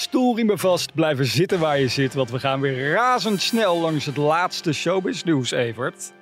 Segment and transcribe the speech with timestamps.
[0.00, 4.72] Stoelriemen vast, blijven zitten waar je zit, want we gaan weer razendsnel langs het laatste
[4.72, 6.12] showbiz nieuws, Evert.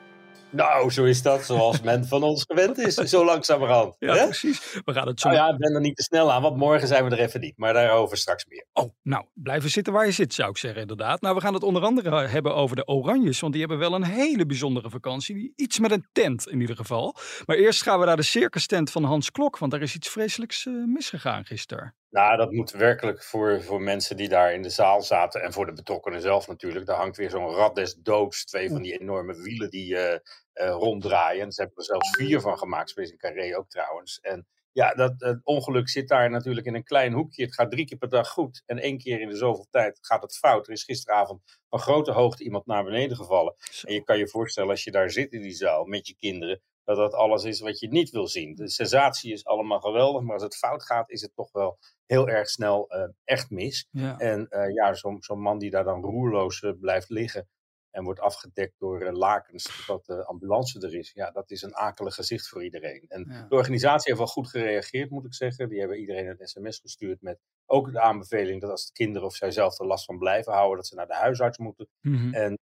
[0.51, 3.97] Nou, zo is dat, zoals men van ons gewend is, zo langzamerhand.
[3.99, 4.25] Ja, hè?
[4.25, 4.81] precies.
[4.85, 5.29] We gaan het zo...
[5.29, 7.41] Nou ja, ik ben er niet te snel aan, want morgen zijn we er even
[7.41, 7.57] niet.
[7.57, 8.67] Maar daarover straks meer.
[8.73, 11.21] Oh, nou, blijven zitten waar je zit, zou ik zeggen, inderdaad.
[11.21, 14.05] Nou, we gaan het onder andere hebben over de Oranjes, want die hebben wel een
[14.05, 15.53] hele bijzondere vakantie.
[15.57, 17.17] Iets met een tent, in ieder geval.
[17.47, 20.09] Maar eerst gaan we naar de circus tent van Hans Klok, want daar is iets
[20.09, 21.95] vreselijks eh, misgegaan gisteren.
[22.11, 25.67] Nou, dat moet werkelijk voor, voor mensen die daar in de zaal zaten en voor
[25.67, 26.87] de betrokkenen zelf natuurlijk.
[26.87, 30.15] Daar hangt weer zo'n rad des doods, twee van die enorme wielen die eh,
[30.53, 31.53] eh, ronddraaien.
[31.53, 34.21] Ze hebben er zelfs vier van gemaakt, Space in Carré ook trouwens.
[34.21, 37.45] En ja, dat het ongeluk zit daar natuurlijk in een klein hoekje.
[37.45, 40.23] Het gaat drie keer per dag goed en één keer in de zoveel tijd gaat
[40.23, 40.67] het fout.
[40.67, 43.55] Er is gisteravond van grote hoogte iemand naar beneden gevallen.
[43.83, 46.61] En je kan je voorstellen als je daar zit in die zaal met je kinderen,
[46.89, 48.55] dat dat alles is wat je niet wil zien.
[48.55, 52.29] De sensatie is allemaal geweldig, maar als het fout gaat, is het toch wel heel
[52.29, 53.89] erg snel eh, echt mis.
[53.91, 54.19] Ja.
[54.19, 57.49] En eh, ja, zo'n man die daar dan roerloos eh, blijft liggen
[57.91, 61.13] en wordt afgedekt door lakens totdat de ambulance er is.
[61.13, 63.05] Ja, dat is een akelig gezicht voor iedereen.
[63.09, 63.47] En Ja.
[63.49, 65.69] de organisatie heeft wel goed gereageerd, moet ik zeggen.
[65.69, 69.35] Die hebben iedereen een sms gestuurd met ook de aanbeveling dat als de kinderen of
[69.35, 71.89] zij zelf er last van blijven houden, dat ze naar de huisarts moeten.
[72.01, 72.35] Mhm.
[72.35, 72.59] En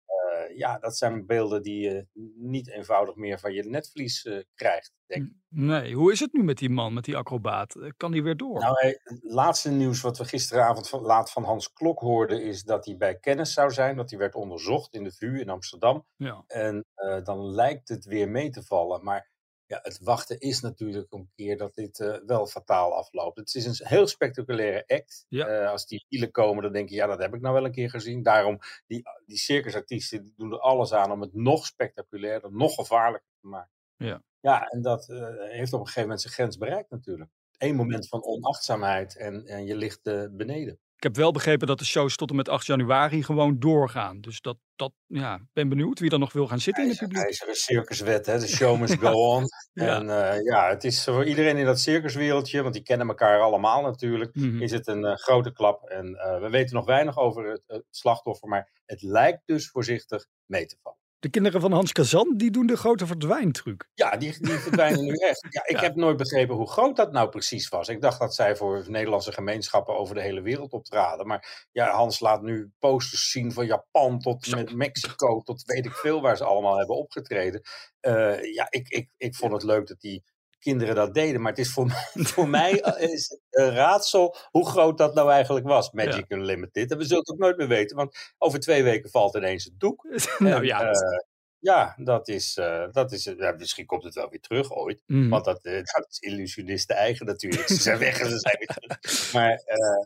[0.56, 5.24] ja, dat zijn beelden die je niet eenvoudig meer van je netvlies eh, krijgt, denk
[5.26, 5.32] ik.
[5.50, 7.76] Nee, hoe is het nu met die man, met die acrobaat?
[7.76, 8.60] Eh, Kan die weer door?
[8.60, 12.86] Nou, het laatste nieuws wat we gisteravond van, laat van Hans Klok hoorden, is dat
[12.86, 13.96] hij bij kennis zou zijn.
[13.96, 16.06] Dat hij werd onderzocht in de VU in Amsterdam.
[16.16, 16.44] ja.
[16.48, 19.04] En eh, dan lijkt het weer mee te vallen.
[19.04, 19.32] Maar
[19.66, 23.38] ja, het wachten is natuurlijk een keer dat dit eh, wel fataal afloopt.
[23.38, 25.26] Het is een heel spectaculaire act.
[25.30, 25.48] Ja.
[25.48, 27.72] Eh, als die wielen komen, dan denk je, ja, dat heb ik nou wel een
[27.72, 28.24] keer gezien.
[28.24, 33.30] Daarom, die, die circusartiesten die doen er alles aan om het nog spectaculairder, nog gevaarlijker
[33.42, 33.72] te maken.
[33.98, 34.24] Ja.
[34.40, 37.30] Ja, en dat eh, heeft op een gegeven moment zijn grens bereikt natuurlijk.
[37.58, 40.80] Eén moment van onachtzaamheid en, en je ligt beneden.
[41.04, 44.22] Ik heb wel begrepen dat de shows tot en met 8 januari gewoon doorgaan.
[44.22, 47.24] Dus dat, dat ja, ben benieuwd wie er nog wil gaan zitten in het publiek.
[47.24, 48.40] ijzeren circuswet, hè?
[48.40, 49.46] de show must go on.
[49.74, 49.96] Ja.
[50.00, 53.82] En eh, ja, het is voor iedereen in dat circuswereldje, want die kennen elkaar allemaal
[53.82, 54.62] natuurlijk, Mhm.
[54.62, 55.84] is het een eh, grote klap.
[55.90, 60.26] En eh, we weten nog weinig over het, het slachtoffer, maar het lijkt dus voorzichtig
[60.46, 60.98] mee te vallen.
[61.24, 63.88] De kinderen van Hans Kazan, die doen de grote verdwijntruc.
[63.94, 65.48] Ja, die, die verdwijnen nu echt.
[65.50, 65.82] Ja, ik Ja.
[65.82, 67.88] heb nooit begrepen hoe groot dat nou precies was.
[67.88, 71.28] Ik dacht dat zij voor Nederlandse gemeenschappen over de hele wereld optraden.
[71.28, 75.92] Maar ja, Hans laat nu posters zien van Japan tot met Mexico, tot weet ik
[75.94, 77.62] veel waar ze allemaal hebben opgetreden.
[78.00, 80.24] Eh, ja, ik, ik, ik vond het leuk dat die
[80.64, 81.42] kinderen dat deden.
[81.42, 85.32] Maar het is voor mij, voor mij eh, is een raadsel hoe groot dat nou
[85.32, 86.92] eigenlijk was, Magic Unlimited.
[86.92, 89.80] En we zullen het ook nooit meer weten, want over twee weken valt ineens het
[89.80, 90.04] doek.
[90.40, 90.92] nou En, ja.
[90.92, 91.20] eh,
[91.60, 95.04] ja, dat is, eh, dat is ja, misschien komt het wel weer terug ooit.
[95.06, 95.30] Mhm.
[95.30, 95.64] Want dat,
[95.96, 97.68] dat is illusionisten eigen natuurlijk.
[97.68, 99.34] Ze zijn weg en ze zijn weer terug.
[99.34, 99.62] Maar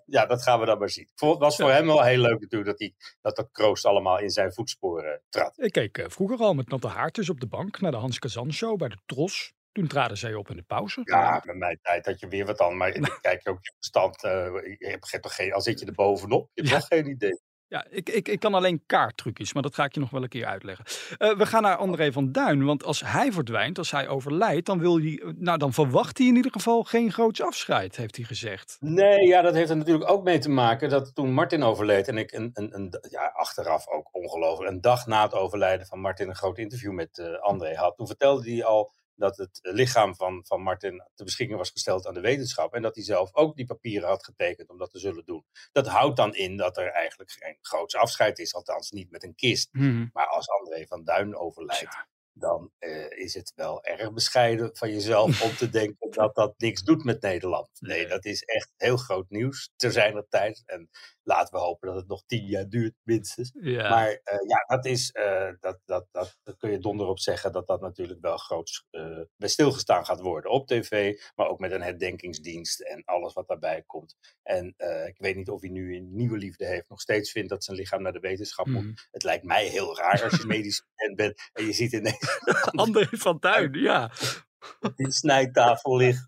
[0.06, 1.10] ja, dat gaan we dan maar zien.
[1.16, 4.30] Het was voor hem wel heel leuk natuurlijk dat, hij, dat dat kroost allemaal in
[4.30, 5.54] zijn voetsporen trad.
[5.58, 8.78] Ik keek vroeger al met natte haartjes op de bank naar de Hans Kazan show
[8.78, 9.56] bij de Tros.
[9.78, 11.02] Toen traden zij op in de pauze.
[11.04, 12.78] Ja, met mijn tijd had je weer wat aan.
[12.78, 14.24] Maar kijk je ook je verstand.
[14.24, 14.32] eh,
[14.78, 16.50] je hebt geen- toch geen, al zit je er bovenop.
[16.54, 16.78] Je hebt Ja.
[16.78, 17.40] nog geen idee.
[17.70, 20.30] Ja, ik, ik, ik kan alleen kaarttrucjes, maar dat ga ik je nog wel een
[20.30, 20.86] keer uitleggen.
[21.18, 24.80] Eh, we gaan naar André van Duin, want als hij verdwijnt, als hij overlijdt, dan,
[24.80, 28.78] wil hij, nou, dan verwacht hij in ieder geval geen groots afscheid, heeft hij gezegd.
[28.80, 32.18] Nee, ja, dat heeft er natuurlijk ook mee te maken dat toen Martin overleed en
[32.18, 36.30] ik een, een, een ja, achteraf ook ongelooflijk, een dag na het overlijden van Martin
[36.30, 37.96] een groot interview met eh, André had.
[37.98, 42.14] Toen vertelde hij al dat het lichaam van, van Martin ter beschikking was gesteld aan
[42.14, 45.26] de wetenschap en dat hij zelf ook die papieren had getekend om dat te zullen
[45.26, 45.46] doen.
[45.72, 49.36] Dat houdt dan in dat er eigenlijk geen groots afscheid is, althans niet met een
[49.36, 49.70] kist.
[50.14, 51.98] Maar als André van Duin overlijdt,
[52.34, 56.84] dan eh, is het wel erg bescheiden van jezelf om te denken dat dat niks
[56.84, 57.70] doet met Nederland.
[57.80, 58.08] Nee, Nee.
[58.08, 60.64] dat is echt heel groot nieuws ter zijner tijd.
[60.66, 60.90] En
[61.28, 63.52] laten we hopen dat het nog tien jaar duurt, minstens.
[63.62, 63.90] Ja.
[63.90, 67.52] Maar eh, ja, dat is, eh, dat, dat, dat, dat kun je donder op zeggen
[67.52, 70.52] dat dat natuurlijk wel groot eh, bij stilgestaan gaat worden.
[70.52, 74.16] Op tv, maar ook met een herdenkingsdienst en alles wat daarbij komt.
[74.44, 74.76] En
[75.08, 77.78] ik weet niet of hij nu een nieuwe liefde heeft, nog steeds vindt dat zijn
[77.78, 78.84] lichaam naar de wetenschap moet.
[78.84, 78.94] Mhm.
[79.12, 80.86] Het lijkt mij heel raar als je medisch
[81.16, 82.40] bent en je ziet ineens
[82.72, 84.12] André van Duin, ja.
[84.96, 86.28] Die snijtafel ligt.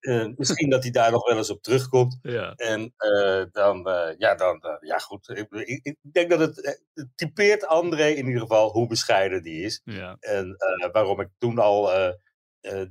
[0.00, 2.18] Uh, misschien dat hij daar nog wel eens op terugkomt.
[2.22, 2.52] Ja.
[2.52, 5.28] En uh, dan, uh, ja, dan, ja goed.
[5.28, 9.62] Ik, ik, ik, denk dat het, het typeert André in ieder geval hoe bescheiden die
[9.62, 9.80] is.
[9.84, 10.16] Ja.
[10.20, 10.56] En
[10.92, 11.90] waarom ik toen al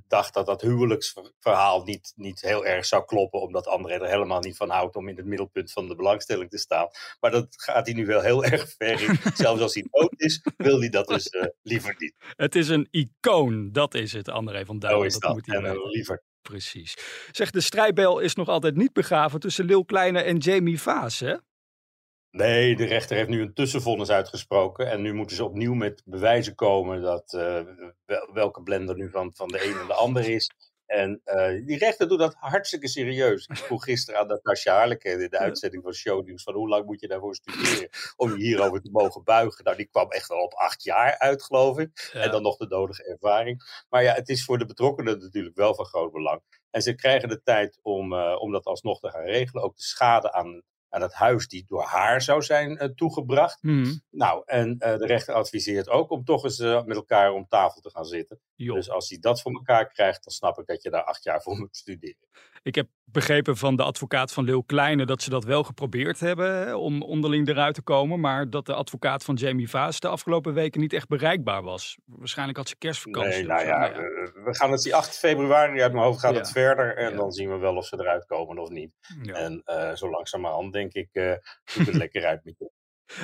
[0.07, 3.41] dacht dat dat huwelijksverhaal niet, niet heel erg zou kloppen.
[3.41, 6.57] Omdat André er helemaal niet van houdt om in het middelpunt van de belangstelling te
[6.57, 6.87] staan.
[7.19, 9.17] Maar dat gaat hij nu wel heel erg ver in.
[9.45, 11.29] Zelfs als hij dood is, wil hij dat dus
[11.61, 12.13] liever niet.
[12.35, 14.95] Het is een icoon, dat is het, André van Duin.
[14.95, 16.23] Zo is dat, dat moet hij en liever.
[16.41, 16.97] Precies.
[17.31, 21.35] Zeg, de strijdbel is nog altijd niet begraven tussen Lil Kleine en Jamie Vaas, hè?
[22.35, 24.91] Nee, de rechter heeft nu een tussenvonnis uitgesproken.
[24.91, 27.59] En nu moeten ze opnieuw met bewijzen komen dat uh,
[28.33, 30.51] welke blender nu van, van de een en de ander is.
[30.85, 33.47] En uh, die rechter doet dat hartstikke serieus.
[33.47, 36.99] Ik vroeg gisteren aan Natasja Harleken in de uitzending van Shownieuws van hoe lang moet
[36.99, 39.63] je daarvoor studeren om je hierover te mogen buigen.
[39.63, 42.09] Nou, die kwam echt al op acht jaar uit, geloof ik.
[42.13, 42.19] Ja.
[42.19, 43.83] En dan nog de nodige ervaring.
[43.89, 46.41] Maar ja, het is voor de betrokkenen natuurlijk wel van groot belang.
[46.71, 49.63] En ze krijgen de tijd om, uh, om dat alsnog te gaan regelen.
[49.63, 50.63] Ook de schade aan,
[50.95, 53.61] aan het huis die door haar zou zijn uh, toegebracht.
[53.61, 54.01] Hmm.
[54.09, 57.81] Nou, en uh, de rechter adviseert ook om toch eens uh, met elkaar om tafel
[57.81, 58.39] te gaan zitten.
[58.55, 58.73] Jo.
[58.73, 61.41] Dus als hij dat voor elkaar krijgt, dan snap ik dat je daar acht jaar
[61.41, 62.27] voor moet studeren.
[62.65, 66.79] Ik heb begrepen van de advocaat van Lil Kleine dat ze dat wel geprobeerd hebben
[66.79, 68.19] om onderling eruit te komen.
[68.19, 71.97] Maar dat de advocaat van Jamie Vaas de afgelopen weken niet echt bereikbaar was.
[72.05, 73.31] Waarschijnlijk had ze kerstvakantie.
[73.31, 73.65] Nee, nou zo.
[73.65, 76.37] ja, Nou we, we gaan het die 8 februari uit mijn hoofd gaat Ja.
[76.37, 76.95] het verder.
[76.97, 77.17] En Ja.
[77.17, 78.91] dan zien we wel of ze eruit komen of niet.
[79.33, 81.33] En uh, zo langzamerhand denk ik, uh,
[81.75, 82.71] doet het lekker uit met je.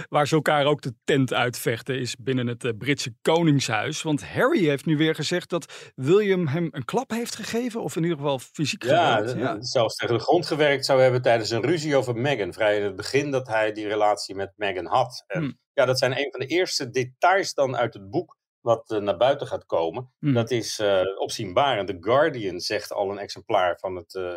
[0.10, 4.01] Waar ze elkaar ook de tent uitvechten is binnen het uh, Britse Koningshuis.
[4.01, 7.81] Want Harry heeft nu weer gezegd dat William hem een klap heeft gegeven.
[7.83, 9.38] Of in ieder geval fysiek Ja, geweld.
[9.38, 9.62] ja.
[9.62, 12.54] zelfs tegen de grond gewerkt zou hebben tijdens een ruzie over Meghan.
[12.54, 15.24] Vrij in het begin dat hij die relatie met Meghan had.
[15.28, 15.60] En Hmm.
[15.74, 19.18] ja, dat zijn een van de eerste details dan uit het boek wat uh, naar
[19.18, 20.12] buiten gaat komen.
[20.19, 20.33] Hmm.
[20.33, 21.88] Dat is uh, opzienbarend.
[21.88, 24.36] The Guardian zegt al een exemplaar van het uh,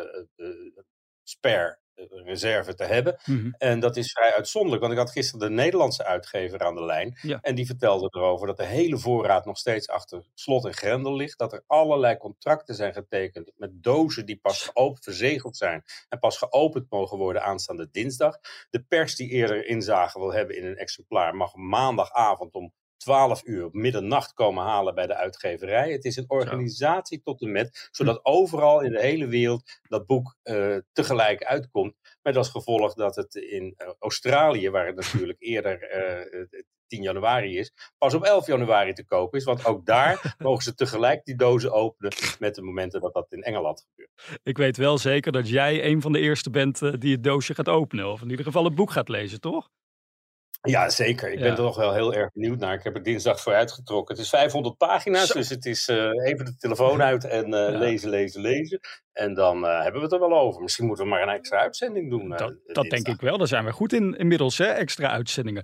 [1.23, 3.17] spare reserve te hebben.
[3.25, 3.51] Mhm.
[3.57, 7.17] En dat is vrij uitzonderlijk, want ik had gisteren de Nederlandse uitgever aan de lijn.
[7.21, 7.39] Ja.
[7.41, 11.37] En die vertelde erover dat de hele voorraad nog steeds achter slot en grendel ligt.
[11.37, 15.83] Dat er allerlei contracten zijn getekend met dozen die pas geopend, verzegeld zijn.
[16.09, 18.37] En pas geopend mogen worden aanstaande dinsdag.
[18.69, 23.65] De pers die eerder inzage wil hebben in een exemplaar mag maandagavond om 12 uur
[23.65, 25.91] op middernacht komen halen bij de uitgeverij.
[25.91, 30.35] Het is een organisatie tot en met, zodat overal in de hele wereld dat boek
[30.43, 31.95] uh, tegelijk uitkomt.
[32.21, 35.95] Met als gevolg dat het in uh, Australië, waar het natuurlijk eerder
[36.41, 39.43] uh, 10 januari is, pas op 11 januari te koop is.
[39.43, 43.43] Want ook daar mogen ze tegelijk die dozen openen met de momenten dat dat in
[43.43, 44.39] Engeland gebeurt.
[44.43, 47.69] Ik weet wel zeker dat jij een van de eerste bent die het doosje gaat
[47.69, 48.11] openen.
[48.11, 49.69] Of in ieder geval het boek gaat lezen, toch?
[50.65, 51.31] Ja, zeker.
[51.31, 51.43] Ik Ja.
[51.43, 52.73] ben er nog wel heel erg benieuwd naar.
[52.73, 54.15] Ik heb er dinsdag voor uitgetrokken.
[54.15, 55.33] Het is 500 pagina's, Zo.
[55.39, 57.69] dus het is uh, even de telefoon uit en uh, Ja.
[57.77, 58.79] lezen, lezen, lezen.
[59.13, 60.61] En dan uh, hebben we het er wel over.
[60.61, 62.29] Misschien moeten we maar een extra uitzending doen.
[62.29, 63.37] Dat, eh, dat denk ik wel.
[63.37, 64.65] Daar zijn we goed in inmiddels, hè?
[64.65, 65.63] extra uitzendingen.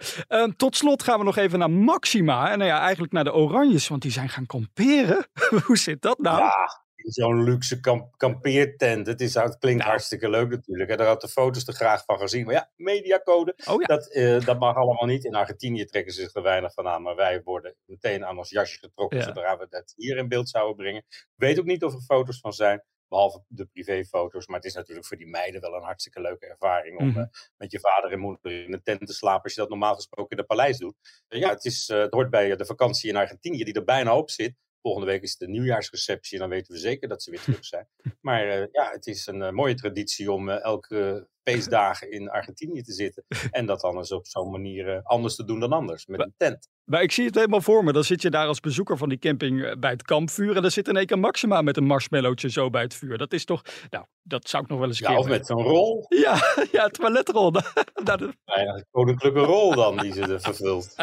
[0.58, 2.52] Tot slot gaan we nog even naar Maxima.
[2.52, 5.26] En nou ja, eigenlijk naar de Oranjes, want die zijn gaan kamperen.
[5.66, 6.38] Hoe zit dat nou?
[6.40, 6.54] Ja,
[7.04, 9.08] in zo'n luxe kamp kampeertent.
[9.08, 9.90] Het, is, het klinkt Nou.
[9.92, 10.90] hartstikke leuk natuurlijk.
[10.90, 12.46] En daar had de foto's er graag van gezien.
[12.46, 13.86] Maar ja, mediacode, Oh ja.
[13.88, 15.24] dat, eh, dat mag allemaal niet.
[15.26, 17.02] In Argentinië trekken ze zich er weinig van aan.
[17.02, 19.18] Maar wij worden meteen aan ons jasje getrokken.
[19.18, 19.24] Ja.
[19.24, 21.04] Zodra we dat hier in beeld zouden brengen.
[21.10, 22.84] Ik weet ook niet of er foto's van zijn.
[23.08, 24.48] Behalve de privéfoto's.
[24.48, 27.00] Maar het is natuurlijk voor die meiden wel een hartstikke leuke ervaring.
[27.00, 27.20] Om Mhm.
[27.20, 27.26] eh,
[27.58, 29.44] met je vader en moeder in een tent te slapen.
[29.44, 30.96] Als je dat normaal gesproken in het paleis doet.
[31.28, 33.64] Ja, het, is, eh, het hoort bij de vakantie in Argentinië.
[33.64, 34.56] Die er bijna op zit.
[34.82, 36.34] Volgende week is het de nieuwjaarsreceptie.
[36.34, 37.88] En dan weten we zeker dat ze weer terug zijn.
[38.22, 42.82] Maar uh, ja, het is een uh, mooie traditie om uh, elke feestdagen in Argentinië
[42.82, 43.24] te zitten.
[43.52, 46.06] En dat dan eens op zo'n manier anders te doen dan anders.
[46.06, 46.68] Met een tent.
[46.86, 47.92] Maar ik zie het helemaal voor me.
[47.92, 50.56] Dan zit je daar als bezoeker van die camping eh, bij het kampvuur.
[50.56, 53.18] En dan zit in één keer Maxima met een marshmallowtje zo bij het vuur.
[53.18, 55.62] Dat is toch, nou, dat zou ik nog wel eens een Ja, of met zo'n
[55.64, 56.06] rol.
[56.26, 57.52] Ja, ja, toiletrol.
[58.04, 60.96] Dat- Ja, een koninklijke rol dan die ze er vervult.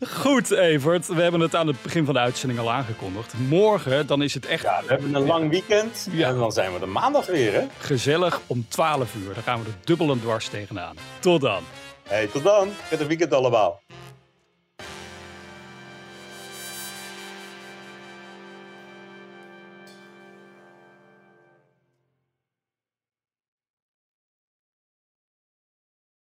[0.00, 1.06] Goed, Evert.
[1.06, 3.34] We hebben het aan het begin van de uitzending al aangekondigd.
[3.48, 6.08] Morgen, dan is het echt Ja, we hebben een lang weekend.
[6.10, 6.28] Ja.
[6.28, 7.66] En dan zijn we er maandag weer, hè?
[8.46, 9.34] Om 12 uur.
[9.34, 10.96] Dan gaan we er dubbel en dwars tegenaan.
[11.20, 11.62] Tot dan.
[12.02, 12.68] Hey, tot dan.
[12.88, 13.80] Prettig weekend allemaal.